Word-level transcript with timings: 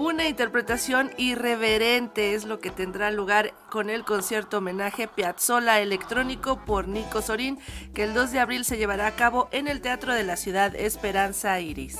Una 0.00 0.26
interpretación 0.26 1.10
irreverente 1.18 2.32
es 2.32 2.46
lo 2.46 2.58
que 2.58 2.70
tendrá 2.70 3.10
lugar 3.10 3.52
con 3.70 3.90
el 3.90 4.02
concierto 4.02 4.56
homenaje 4.56 5.08
Piazzola 5.08 5.82
electrónico 5.82 6.64
por 6.64 6.88
Nico 6.88 7.20
Sorín, 7.20 7.58
que 7.92 8.04
el 8.04 8.14
2 8.14 8.32
de 8.32 8.38
abril 8.38 8.64
se 8.64 8.78
llevará 8.78 9.06
a 9.06 9.14
cabo 9.14 9.50
en 9.52 9.68
el 9.68 9.82
Teatro 9.82 10.14
de 10.14 10.24
la 10.24 10.36
Ciudad 10.38 10.74
Esperanza 10.74 11.60
Iris. 11.60 11.98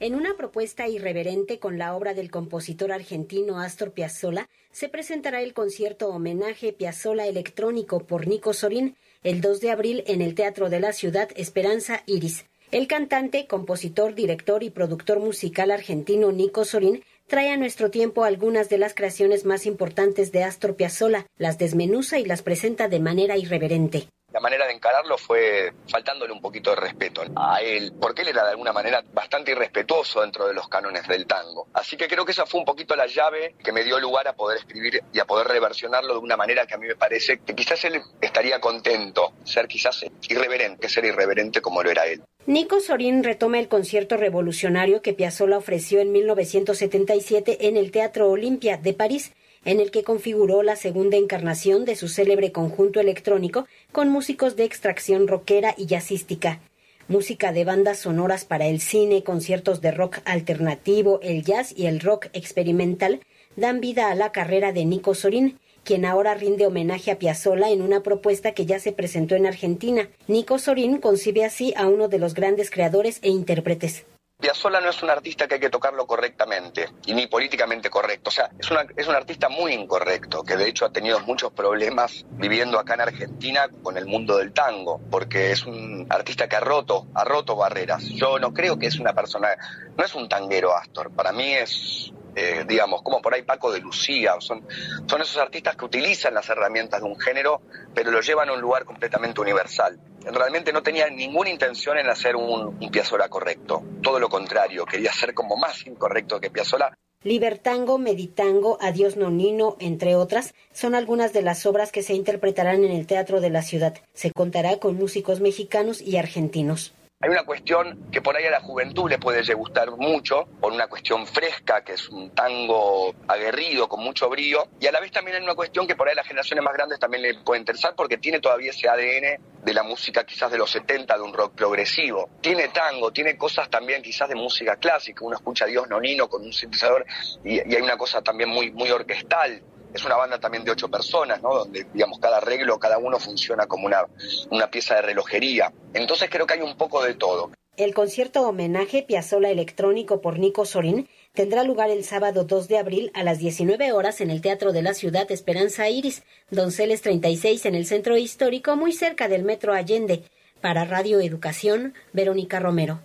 En 0.00 0.16
una 0.16 0.34
propuesta 0.34 0.88
irreverente 0.88 1.60
con 1.60 1.78
la 1.78 1.94
obra 1.94 2.14
del 2.14 2.32
compositor 2.32 2.90
argentino 2.90 3.60
Astor 3.60 3.92
Piazzolla, 3.92 4.48
se 4.72 4.88
presentará 4.88 5.40
el 5.40 5.54
concierto 5.54 6.08
homenaje 6.08 6.72
Piazzolla 6.72 7.28
electrónico 7.28 8.00
por 8.00 8.26
Nico 8.26 8.52
Sorín 8.54 8.96
el 9.22 9.42
2 9.42 9.60
de 9.60 9.70
abril 9.70 10.02
en 10.06 10.22
el 10.22 10.34
Teatro 10.34 10.70
de 10.70 10.80
la 10.80 10.94
Ciudad 10.94 11.28
Esperanza 11.36 12.02
Iris. 12.06 12.46
El 12.70 12.86
cantante, 12.86 13.46
compositor, 13.46 14.14
director 14.14 14.62
y 14.62 14.70
productor 14.70 15.20
musical 15.20 15.70
argentino 15.70 16.32
Nico 16.32 16.64
Sorín 16.64 17.04
trae 17.26 17.50
a 17.50 17.58
nuestro 17.58 17.90
tiempo 17.90 18.24
algunas 18.24 18.70
de 18.70 18.78
las 18.78 18.94
creaciones 18.94 19.44
más 19.44 19.66
importantes 19.66 20.32
de 20.32 20.44
Astor 20.44 20.74
Piazzolla, 20.74 21.26
las 21.36 21.58
desmenuza 21.58 22.18
y 22.18 22.24
las 22.24 22.42
presenta 22.42 22.88
de 22.88 23.00
manera 23.00 23.36
irreverente 23.36 24.08
la 24.32 24.40
manera 24.40 24.66
de 24.66 24.72
encararlo 24.72 25.18
fue 25.18 25.72
faltándole 25.88 26.32
un 26.32 26.40
poquito 26.40 26.70
de 26.70 26.76
respeto 26.76 27.22
a 27.36 27.60
él, 27.60 27.92
porque 28.00 28.22
él 28.22 28.28
era 28.28 28.44
de 28.44 28.50
alguna 28.50 28.72
manera 28.72 29.02
bastante 29.12 29.52
irrespetuoso 29.52 30.20
dentro 30.20 30.46
de 30.46 30.54
los 30.54 30.68
cánones 30.68 31.06
del 31.08 31.26
tango. 31.26 31.68
Así 31.74 31.96
que 31.96 32.08
creo 32.08 32.24
que 32.24 32.32
esa 32.32 32.46
fue 32.46 32.60
un 32.60 32.66
poquito 32.66 32.94
la 32.94 33.06
llave 33.06 33.54
que 33.62 33.72
me 33.72 33.84
dio 33.84 33.98
lugar 33.98 34.28
a 34.28 34.34
poder 34.34 34.58
escribir 34.58 35.02
y 35.12 35.18
a 35.18 35.24
poder 35.24 35.48
reversionarlo 35.48 36.14
de 36.14 36.20
una 36.20 36.36
manera 36.36 36.66
que 36.66 36.74
a 36.74 36.78
mí 36.78 36.86
me 36.86 36.96
parece 36.96 37.40
que 37.40 37.54
quizás 37.54 37.84
él 37.84 38.00
estaría 38.20 38.60
contento, 38.60 39.32
ser 39.44 39.66
quizás 39.66 40.04
irreverente, 40.28 40.88
ser 40.88 41.04
irreverente 41.04 41.60
como 41.60 41.82
lo 41.82 41.90
era 41.90 42.06
él. 42.06 42.22
Nico 42.46 42.80
Sorín 42.80 43.22
retoma 43.22 43.58
el 43.58 43.68
concierto 43.68 44.16
revolucionario 44.16 45.02
que 45.02 45.12
Piazzolla 45.12 45.58
ofreció 45.58 46.00
en 46.00 46.10
1977 46.12 47.68
en 47.68 47.76
el 47.76 47.90
Teatro 47.90 48.30
Olimpia 48.30 48.78
de 48.78 48.94
París 48.94 49.32
en 49.64 49.80
el 49.80 49.90
que 49.90 50.02
configuró 50.02 50.62
la 50.62 50.76
segunda 50.76 51.16
encarnación 51.16 51.84
de 51.84 51.96
su 51.96 52.08
célebre 52.08 52.52
conjunto 52.52 53.00
electrónico 53.00 53.66
con 53.92 54.08
músicos 54.08 54.56
de 54.56 54.64
extracción 54.64 55.28
rockera 55.28 55.74
y 55.76 55.86
jazzística. 55.86 56.60
Música 57.08 57.52
de 57.52 57.64
bandas 57.64 57.98
sonoras 57.98 58.44
para 58.44 58.66
el 58.66 58.80
cine, 58.80 59.24
conciertos 59.24 59.80
de 59.80 59.90
rock 59.90 60.18
alternativo, 60.24 61.18
el 61.22 61.42
jazz 61.42 61.74
y 61.76 61.86
el 61.86 62.00
rock 62.00 62.28
experimental 62.32 63.20
dan 63.56 63.80
vida 63.80 64.10
a 64.10 64.14
la 64.14 64.32
carrera 64.32 64.72
de 64.72 64.84
Nico 64.84 65.14
Sorín, 65.14 65.58
quien 65.82 66.04
ahora 66.04 66.34
rinde 66.34 66.66
homenaje 66.66 67.10
a 67.10 67.18
Piazzolla 67.18 67.70
en 67.70 67.82
una 67.82 68.02
propuesta 68.02 68.52
que 68.52 68.66
ya 68.66 68.78
se 68.78 68.92
presentó 68.92 69.34
en 69.34 69.46
Argentina. 69.46 70.08
Nico 70.28 70.58
Sorín 70.58 70.98
concibe 70.98 71.44
así 71.44 71.74
a 71.76 71.88
uno 71.88 72.08
de 72.08 72.18
los 72.18 72.34
grandes 72.34 72.70
creadores 72.70 73.18
e 73.22 73.28
intérpretes. 73.28 74.04
Piazzolla 74.40 74.80
no 74.80 74.90
es 74.90 75.02
un 75.02 75.10
artista 75.10 75.46
que 75.46 75.54
hay 75.54 75.60
que 75.60 75.70
tocarlo 75.70 76.06
correctamente 76.06 76.88
y 77.06 77.14
ni 77.14 77.26
políticamente 77.26 77.90
correcto. 77.90 78.28
O 78.28 78.32
sea, 78.32 78.50
es, 78.58 78.70
una, 78.70 78.86
es 78.96 79.06
un 79.06 79.14
artista 79.14 79.48
muy 79.48 79.72
incorrecto, 79.72 80.42
que 80.42 80.56
de 80.56 80.68
hecho 80.68 80.86
ha 80.86 80.92
tenido 80.92 81.20
muchos 81.20 81.52
problemas 81.52 82.24
viviendo 82.32 82.78
acá 82.78 82.94
en 82.94 83.02
Argentina 83.02 83.68
con 83.82 83.96
el 83.96 84.06
mundo 84.06 84.38
del 84.38 84.52
tango, 84.52 85.00
porque 85.10 85.52
es 85.52 85.66
un 85.66 86.06
artista 86.08 86.48
que 86.48 86.56
ha 86.56 86.60
roto, 86.60 87.06
ha 87.14 87.24
roto 87.24 87.54
barreras. 87.54 88.04
Yo 88.04 88.38
no 88.38 88.54
creo 88.54 88.78
que 88.78 88.86
es 88.86 88.98
una 88.98 89.12
persona, 89.12 89.48
no 89.96 90.04
es 90.04 90.14
un 90.14 90.28
tanguero 90.28 90.74
Astor, 90.74 91.10
para 91.10 91.32
mí 91.32 91.52
es 91.52 92.12
eh, 92.40 92.64
digamos, 92.66 93.02
como 93.02 93.20
por 93.20 93.34
ahí 93.34 93.42
Paco 93.42 93.70
de 93.70 93.80
Lucía, 93.80 94.34
son, 94.38 94.66
son 95.06 95.20
esos 95.20 95.36
artistas 95.36 95.76
que 95.76 95.84
utilizan 95.84 96.32
las 96.32 96.48
herramientas 96.48 97.02
de 97.02 97.06
un 97.06 97.20
género, 97.20 97.60
pero 97.94 98.10
lo 98.10 98.22
llevan 98.22 98.48
a 98.48 98.54
un 98.54 98.60
lugar 98.62 98.86
completamente 98.86 99.42
universal. 99.42 100.00
Realmente 100.24 100.72
no 100.72 100.82
tenía 100.82 101.10
ninguna 101.10 101.50
intención 101.50 101.98
en 101.98 102.08
hacer 102.08 102.36
un, 102.36 102.78
un 102.80 102.90
Piazzolla 102.90 103.28
correcto, 103.28 103.82
todo 104.02 104.18
lo 104.18 104.30
contrario, 104.30 104.86
quería 104.86 105.12
ser 105.12 105.34
como 105.34 105.58
más 105.58 105.86
incorrecto 105.86 106.40
que 106.40 106.50
Piazzolla. 106.50 106.96
Libertango, 107.22 107.98
Meditango, 107.98 108.78
Adiós 108.80 109.18
Nonino, 109.18 109.76
entre 109.78 110.16
otras, 110.16 110.54
son 110.72 110.94
algunas 110.94 111.34
de 111.34 111.42
las 111.42 111.66
obras 111.66 111.92
que 111.92 112.02
se 112.02 112.14
interpretarán 112.14 112.82
en 112.84 112.92
el 112.92 113.06
Teatro 113.06 113.42
de 113.42 113.50
la 113.50 113.60
Ciudad. 113.60 113.98
Se 114.14 114.30
contará 114.30 114.78
con 114.78 114.96
músicos 114.96 115.40
mexicanos 115.40 116.00
y 116.00 116.16
argentinos. 116.16 116.94
Hay 117.22 117.28
una 117.28 117.44
cuestión 117.44 118.08
que 118.10 118.22
por 118.22 118.34
ahí 118.34 118.46
a 118.46 118.50
la 118.50 118.62
juventud 118.62 119.10
le 119.10 119.18
puede 119.18 119.42
gustar 119.52 119.90
mucho, 119.90 120.48
por 120.58 120.72
una 120.72 120.86
cuestión 120.86 121.26
fresca, 121.26 121.84
que 121.84 121.92
es 121.92 122.08
un 122.08 122.30
tango 122.30 123.14
aguerrido, 123.28 123.90
con 123.90 124.02
mucho 124.02 124.30
brío, 124.30 124.68
y 124.80 124.86
a 124.86 124.92
la 124.92 125.00
vez 125.00 125.12
también 125.12 125.36
hay 125.36 125.42
una 125.42 125.54
cuestión 125.54 125.86
que 125.86 125.94
por 125.94 126.08
ahí 126.08 126.12
a 126.12 126.16
las 126.16 126.26
generaciones 126.26 126.64
más 126.64 126.72
grandes 126.72 126.98
también 126.98 127.22
le 127.22 127.34
puede 127.40 127.60
interesar 127.60 127.92
porque 127.94 128.16
tiene 128.16 128.40
todavía 128.40 128.70
ese 128.70 128.88
ADN 128.88 129.38
de 129.62 129.74
la 129.74 129.82
música 129.82 130.24
quizás 130.24 130.50
de 130.50 130.56
los 130.56 130.70
70, 130.70 131.14
de 131.14 131.22
un 131.22 131.34
rock 131.34 131.54
progresivo. 131.54 132.30
Tiene 132.40 132.68
tango, 132.68 133.12
tiene 133.12 133.36
cosas 133.36 133.68
también 133.68 134.00
quizás 134.00 134.26
de 134.30 134.34
música 134.34 134.76
clásica, 134.76 135.22
uno 135.22 135.36
escucha 135.36 135.66
a 135.66 135.68
Dios 135.68 135.90
Nonino 135.90 136.26
con 136.26 136.40
un 136.40 136.54
sintetizador 136.54 137.04
y, 137.44 137.56
y 137.56 137.74
hay 137.76 137.82
una 137.82 137.98
cosa 137.98 138.22
también 138.22 138.48
muy, 138.48 138.70
muy 138.70 138.90
orquestal 138.90 139.62
es 139.92 140.04
una 140.04 140.16
banda 140.16 140.38
también 140.38 140.64
de 140.64 140.70
ocho 140.70 140.88
personas, 140.88 141.42
¿no? 141.42 141.54
Donde, 141.54 141.86
digamos, 141.92 142.18
cada 142.18 142.38
arreglo, 142.38 142.78
cada 142.78 142.98
uno 142.98 143.18
funciona 143.18 143.66
como 143.66 143.86
una, 143.86 144.06
una 144.50 144.70
pieza 144.70 144.96
de 144.96 145.02
relojería. 145.02 145.72
Entonces 145.94 146.28
creo 146.30 146.46
que 146.46 146.54
hay 146.54 146.60
un 146.60 146.76
poco 146.76 147.02
de 147.02 147.14
todo. 147.14 147.50
El 147.76 147.94
concierto 147.94 148.42
homenaje 148.46 149.02
Piazzola 149.02 149.48
Electrónico 149.48 150.20
por 150.20 150.38
Nico 150.38 150.66
Sorín 150.66 151.08
tendrá 151.32 151.64
lugar 151.64 151.88
el 151.88 152.04
sábado 152.04 152.44
2 152.44 152.68
de 152.68 152.78
abril 152.78 153.10
a 153.14 153.22
las 153.22 153.38
19 153.38 153.92
horas 153.92 154.20
en 154.20 154.30
el 154.30 154.42
Teatro 154.42 154.72
de 154.72 154.82
la 154.82 154.92
Ciudad 154.92 155.30
Esperanza 155.30 155.88
Iris, 155.88 156.22
Donceles 156.50 157.00
36 157.00 157.64
en 157.64 157.74
el 157.74 157.86
Centro 157.86 158.18
Histórico, 158.18 158.76
muy 158.76 158.92
cerca 158.92 159.28
del 159.28 159.44
Metro 159.44 159.72
Allende. 159.72 160.24
Para 160.60 160.84
Radio 160.84 161.20
Educación, 161.20 161.94
Verónica 162.12 162.60
Romero. 162.60 163.00